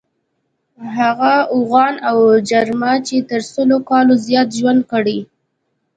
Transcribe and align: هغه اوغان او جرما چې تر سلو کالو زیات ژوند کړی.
هغه 0.97 1.33
اوغان 1.55 1.93
او 2.09 2.17
جرما 2.49 2.93
چې 3.07 3.15
تر 3.29 3.41
سلو 3.53 3.77
کالو 3.89 4.13
زیات 4.25 4.49
ژوند 4.57 4.81
کړی. 4.91 5.19